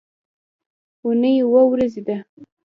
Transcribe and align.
اونۍ 1.03 1.35
اووه 1.43 1.63
ورځې 1.71 2.01
ده 2.07 2.17